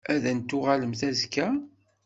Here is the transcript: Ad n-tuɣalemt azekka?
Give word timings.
Ad 0.13 0.23
n-tuɣalemt 0.35 1.01
azekka? 1.09 1.47